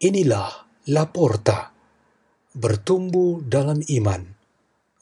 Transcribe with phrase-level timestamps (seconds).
[0.00, 1.76] Inilah Laporta,
[2.56, 4.32] bertumbuh dalam iman,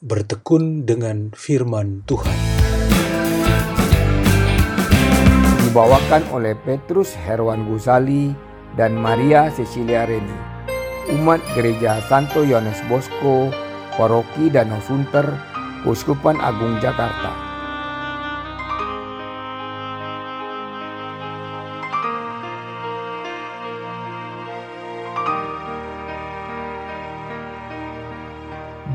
[0.02, 2.34] bertekun dengan firman Tuhan.
[5.62, 8.34] Dibawakan oleh Petrus Herwan Gusali
[8.74, 10.66] dan Maria Cecilia Reni.
[11.14, 13.54] Umat Gereja Santo Yohanes Bosco,
[13.94, 15.30] Paroki Danau Sunter,
[15.86, 17.47] Uskupan Agung Jakarta.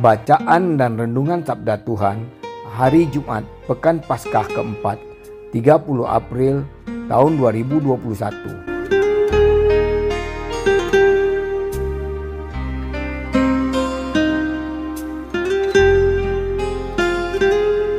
[0.04, 2.28] Bacaan dan Renungan Sabda Tuhan
[2.76, 5.00] Hari Jumat Pekan Paskah keempat
[5.56, 5.64] 30
[6.04, 6.68] April
[7.08, 8.04] tahun 2021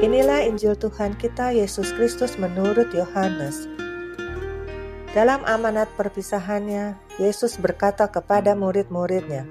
[0.04, 3.64] Inilah Injil Tuhan kita Yesus Kristus menurut Yohanes.
[5.16, 9.48] Dalam amanat perpisahannya, Yesus berkata kepada murid-muridnya,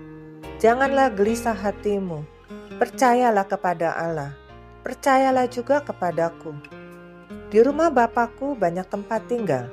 [0.61, 2.32] "Janganlah gelisah hatimu.
[2.73, 4.33] Percayalah kepada Allah,
[4.81, 6.57] percayalah juga kepadaku.
[7.53, 9.69] Di rumah Bapakku banyak tempat tinggal.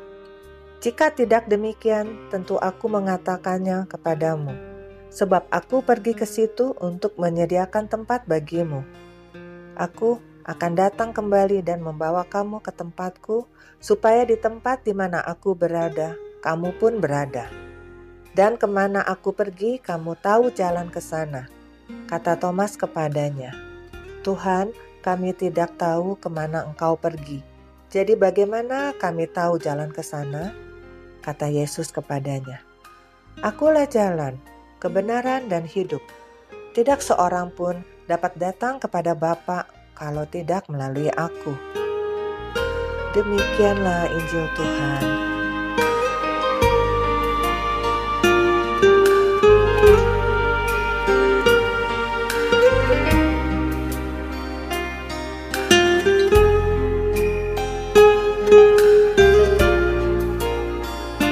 [0.85, 4.53] Jika tidak demikian, tentu aku mengatakannya kepadamu,
[5.09, 8.85] sebab aku pergi ke situ untuk menyediakan tempat bagimu.
[9.81, 13.49] Aku akan datang kembali dan membawa kamu ke tempatku,
[13.81, 17.49] supaya di tempat di mana aku berada, kamu pun berada.
[18.37, 21.60] Dan ke mana aku pergi, kamu tahu jalan ke sana.'
[22.11, 23.55] Kata Thomas kepadanya,
[24.27, 27.41] Tuhan, kami tidak tahu ke mana engkau pergi.
[27.91, 30.55] Jadi bagaimana kami tahu jalan ke sana?
[31.25, 32.63] Kata Yesus kepadanya,
[33.41, 34.37] Akulah jalan,
[34.83, 36.03] kebenaran dan hidup.
[36.77, 41.55] Tidak seorang pun dapat datang kepada Bapa kalau tidak melalui aku.
[43.11, 45.30] Demikianlah Injil Tuhan.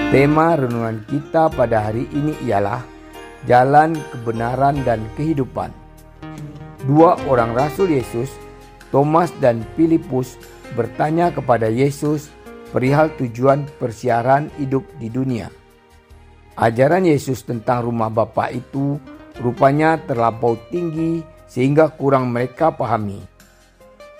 [0.09, 2.81] Tema renungan kita pada hari ini ialah
[3.45, 5.69] jalan kebenaran dan kehidupan.
[6.89, 8.33] Dua orang rasul Yesus,
[8.89, 10.41] Thomas dan Filipus,
[10.73, 12.33] bertanya kepada Yesus
[12.73, 15.53] perihal tujuan persiaran hidup di dunia.
[16.57, 18.97] Ajaran Yesus tentang rumah Bapa itu
[19.45, 23.21] rupanya terlampau tinggi sehingga kurang mereka pahami.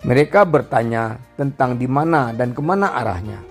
[0.05, 3.48] Mereka bertanya tentang di mana dan ke mana arahnya.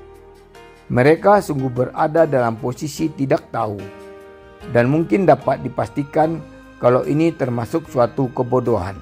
[0.88, 3.76] Mereka sungguh berada dalam posisi tidak tahu,
[4.72, 6.40] dan mungkin dapat dipastikan
[6.80, 8.96] kalau ini termasuk suatu kebodohan.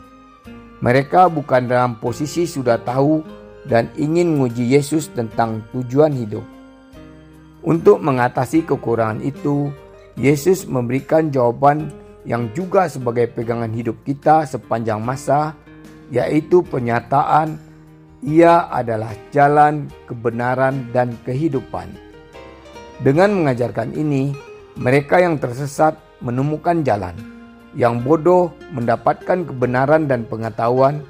[0.81, 3.21] Mereka bukan dalam posisi sudah tahu
[3.69, 6.45] dan ingin menguji Yesus tentang tujuan hidup.
[7.65, 9.73] Untuk mengatasi kekurangan itu,
[10.17, 11.89] Yesus memberikan jawaban
[12.25, 15.53] yang juga sebagai pegangan hidup kita sepanjang masa,
[16.13, 17.57] yaitu pernyataan
[18.25, 21.93] ia adalah jalan, kebenaran, dan kehidupan.
[23.05, 24.33] Dengan mengajarkan ini,
[24.81, 25.93] mereka yang tersesat
[26.25, 27.13] menemukan jalan,
[27.77, 31.05] yang bodoh mendapatkan kebenaran dan pengetahuan,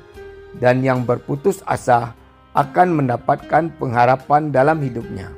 [0.59, 2.11] dan yang berputus asa
[2.51, 5.31] akan mendapatkan pengharapan dalam hidupnya.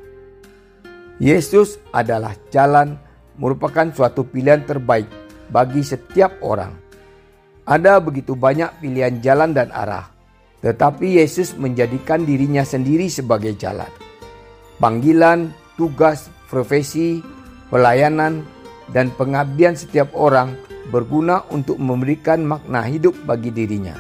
[1.21, 2.97] Yesus adalah jalan,
[3.37, 5.09] merupakan suatu pilihan terbaik
[5.53, 6.73] bagi setiap orang.
[7.69, 10.16] Ada begitu banyak pilihan jalan dan arah
[10.61, 13.89] tetapi Yesus menjadikan dirinya sendiri sebagai jalan.
[14.81, 17.21] Panggilan, tugas, profesi,
[17.69, 18.45] pelayanan,
[18.93, 20.55] dan pengabdian setiap orang
[20.89, 23.95] berguna untuk memberikan makna hidup bagi dirinya.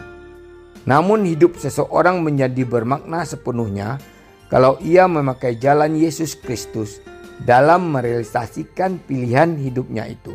[0.87, 3.99] Namun hidup seseorang menjadi bermakna sepenuhnya
[4.47, 7.03] kalau ia memakai jalan Yesus Kristus
[7.43, 10.33] dalam merealisasikan pilihan hidupnya itu.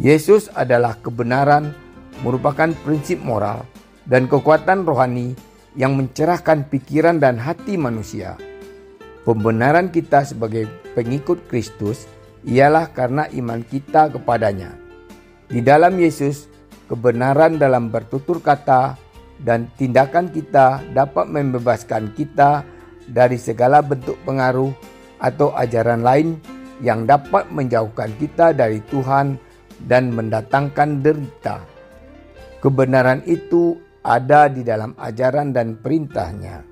[0.00, 1.76] Yesus adalah kebenaran,
[2.24, 3.68] merupakan prinsip moral,
[4.08, 5.36] dan kekuatan rohani
[5.76, 8.34] yang mencerahkan pikiran dan hati manusia.
[9.22, 10.64] Pembenaran kita sebagai
[10.96, 12.08] pengikut Kristus
[12.48, 14.72] ialah karena iman kita kepadanya.
[15.52, 16.48] Di dalam Yesus,
[16.88, 18.96] kebenaran dalam bertutur kata
[19.44, 22.64] dan tindakan kita dapat membebaskan kita
[23.04, 24.72] dari segala bentuk pengaruh
[25.20, 26.40] atau ajaran lain
[26.80, 29.36] yang dapat menjauhkan kita dari Tuhan
[29.84, 31.62] dan mendatangkan derita.
[32.58, 33.78] Kebenaran itu
[34.08, 36.64] ada di dalam ajaran dan perintahnya.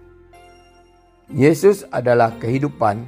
[1.29, 3.05] Yesus adalah kehidupan,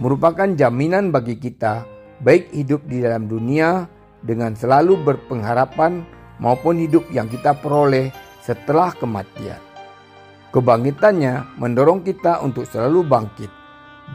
[0.00, 1.84] merupakan jaminan bagi kita
[2.24, 3.84] baik hidup di dalam dunia
[4.24, 6.00] dengan selalu berpengharapan
[6.40, 8.08] maupun hidup yang kita peroleh
[8.40, 9.60] setelah kematian.
[10.48, 13.52] Kebangkitannya mendorong kita untuk selalu bangkit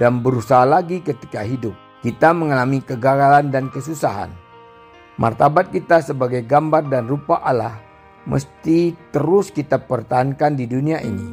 [0.02, 4.34] dan berusaha lagi ketika hidup, kita mengalami kegagalan dan kesusahan.
[5.22, 7.93] Martabat kita sebagai gambar dan rupa Allah
[8.24, 11.30] mesti terus kita pertahankan di dunia ini,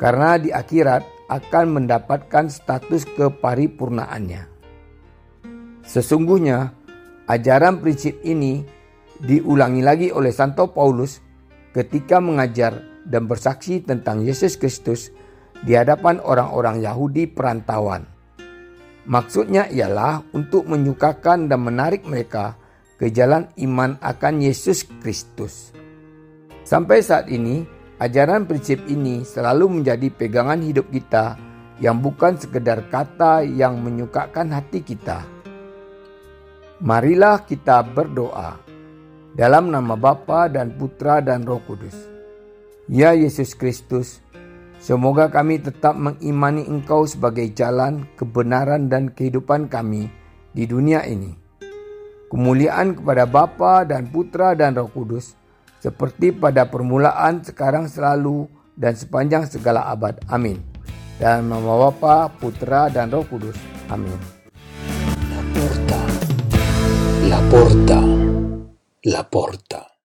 [0.00, 4.42] karena di akhirat akan mendapatkan status keparipurnaannya.
[5.86, 6.74] Sesungguhnya,
[7.30, 8.62] ajaran prinsip ini
[9.22, 11.22] diulangi lagi oleh Santo Paulus
[11.74, 15.14] ketika mengajar dan bersaksi tentang Yesus Kristus
[15.62, 18.08] di hadapan orang-orang Yahudi perantauan.
[19.06, 22.58] Maksudnya ialah untuk menyukakan dan menarik mereka
[22.98, 25.75] ke jalan iman akan Yesus Kristus.
[26.66, 27.62] Sampai saat ini,
[28.02, 31.38] ajaran prinsip ini selalu menjadi pegangan hidup kita
[31.78, 35.22] yang bukan sekedar kata yang menyukakan hati kita.
[36.82, 38.58] Marilah kita berdoa
[39.38, 41.94] dalam nama Bapa dan Putra dan Roh Kudus.
[42.90, 44.26] Ya Yesus Kristus,
[44.76, 50.12] Semoga kami tetap mengimani Engkau sebagai jalan, kebenaran, dan kehidupan kami
[50.52, 51.32] di dunia ini.
[52.28, 55.32] Kemuliaan kepada Bapa dan Putra dan Roh Kudus,
[55.80, 58.46] seperti pada permulaan, sekarang, selalu,
[58.76, 60.20] dan sepanjang segala abad.
[60.28, 60.60] Amin.
[61.16, 63.56] Dan nama Bapa, Putra, dan Roh Kudus.
[63.88, 64.20] Amin.
[65.32, 66.00] La porta,
[67.24, 68.00] la porta,
[69.08, 69.95] la porta.